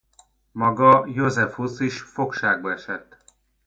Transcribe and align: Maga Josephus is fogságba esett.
Maga 0.53 1.05
Josephus 1.07 1.79
is 1.79 1.99
fogságba 2.01 2.71
esett. 2.71 3.17